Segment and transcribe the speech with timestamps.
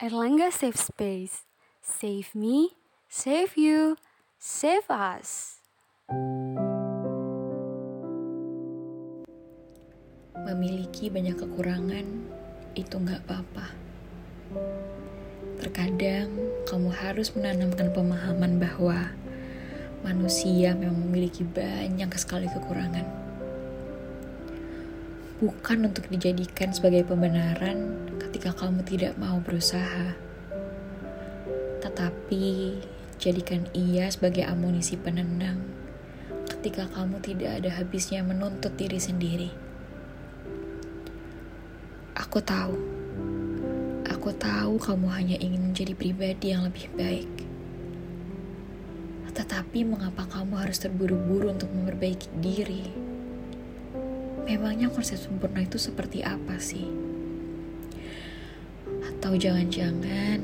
[0.00, 1.44] Erlangga Safe Space.
[1.84, 2.72] Save me,
[3.04, 4.00] save you,
[4.40, 5.60] save us.
[10.40, 12.08] Memiliki banyak kekurangan
[12.72, 13.76] itu nggak apa-apa.
[15.60, 16.32] Terkadang
[16.64, 19.12] kamu harus menanamkan pemahaman bahwa
[20.00, 23.04] manusia memang memiliki banyak sekali kekurangan.
[25.44, 28.08] Bukan untuk dijadikan sebagai pembenaran
[28.40, 30.16] ketika kamu tidak mau berusaha,
[31.84, 32.72] tetapi
[33.20, 35.60] jadikan ia sebagai amunisi penendang
[36.48, 39.52] ketika kamu tidak ada habisnya menuntut diri sendiri.
[42.16, 42.80] Aku tahu,
[44.08, 47.28] aku tahu kamu hanya ingin menjadi pribadi yang lebih baik.
[49.36, 52.88] Tetapi mengapa kamu harus terburu-buru untuk memperbaiki diri?
[54.48, 57.10] Memangnya konsep sempurna itu seperti apa sih?
[59.20, 60.40] Atau jangan-jangan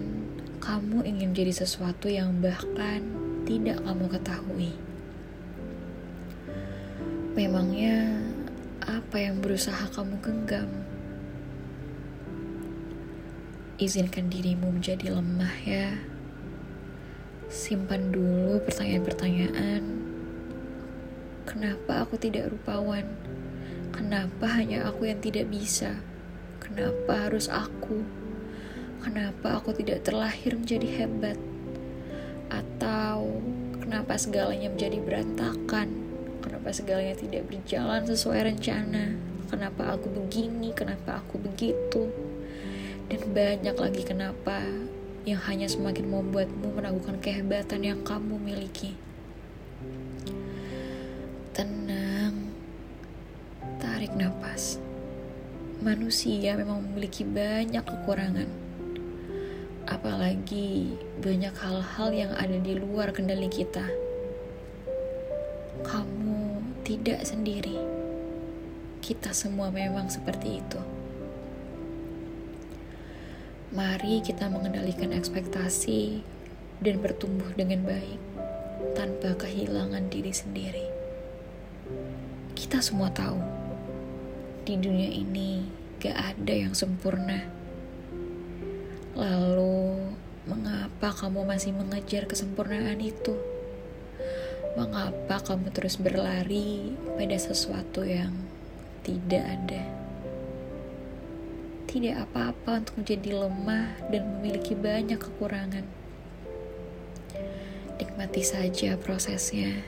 [0.60, 3.00] kamu ingin jadi sesuatu yang bahkan
[3.48, 4.76] tidak kamu ketahui?
[7.32, 8.20] Memangnya
[8.84, 10.68] apa yang berusaha kamu genggam?
[13.80, 15.96] Izinkan dirimu menjadi lemah ya.
[17.48, 19.88] Simpan dulu pertanyaan-pertanyaan.
[21.48, 23.08] Kenapa aku tidak rupawan?
[23.88, 25.96] Kenapa hanya aku yang tidak bisa?
[26.60, 28.25] Kenapa harus aku?
[29.06, 31.38] Kenapa aku tidak terlahir menjadi hebat?
[32.50, 33.38] Atau
[33.78, 35.94] kenapa segalanya menjadi berantakan?
[36.42, 39.14] Kenapa segalanya tidak berjalan sesuai rencana?
[39.46, 40.74] Kenapa aku begini?
[40.74, 42.10] Kenapa aku begitu?
[43.06, 44.58] Dan banyak lagi kenapa
[45.22, 48.98] yang hanya semakin membuatmu meragukan kehebatan yang kamu miliki.
[51.54, 52.50] Tenang,
[53.78, 54.82] tarik nafas.
[55.78, 58.65] Manusia memang memiliki banyak kekurangan,
[59.86, 63.86] apalagi banyak hal-hal yang ada di luar kendali kita.
[65.86, 67.78] Kamu tidak sendiri,
[68.98, 70.82] kita semua memang seperti itu.
[73.70, 76.22] Mari kita mengendalikan ekspektasi
[76.82, 78.20] dan bertumbuh dengan baik
[78.98, 80.86] tanpa kehilangan diri sendiri.
[82.56, 83.38] Kita semua tahu
[84.66, 85.62] di dunia ini
[86.02, 87.55] gak ada yang sempurna.
[89.16, 90.12] Lalu,
[90.44, 93.34] mengapa kamu masih mengejar kesempurnaan itu?
[94.76, 98.36] Mengapa kamu terus berlari pada sesuatu yang
[99.00, 100.06] tidak ada?
[101.96, 105.86] tidak apa-apa untuk menjadi lemah dan memiliki banyak kekurangan.
[107.96, 109.80] Nikmati saja prosesnya,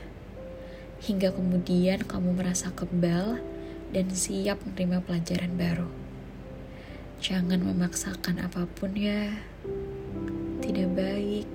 [1.05, 3.37] hingga kemudian kamu merasa kebal
[3.93, 6.08] dan siap menerima pelajaran baru.
[7.19, 9.35] Jangan memaksakan apa pun ya,
[10.63, 11.51] tidak baik.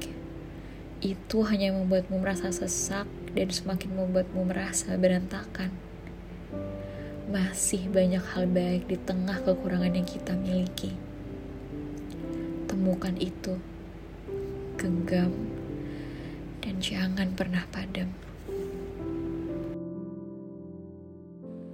[1.01, 5.73] Itu hanya membuatmu merasa sesak dan semakin membuatmu merasa berantakan
[7.35, 10.95] masih banyak hal baik di tengah kekurangan yang kita miliki.
[12.71, 13.59] Temukan itu,
[14.77, 15.33] genggam,
[16.63, 18.13] dan jangan pernah padam.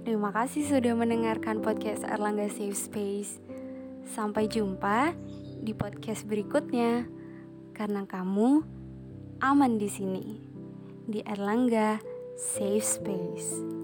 [0.01, 3.37] Terima kasih sudah mendengarkan podcast Erlangga Safe Space.
[4.07, 5.13] Sampai jumpa
[5.61, 7.05] di podcast berikutnya.
[7.75, 8.61] Karena kamu
[9.41, 10.25] aman di sini.
[11.05, 11.97] Di Erlangga
[12.37, 13.80] Safe Space.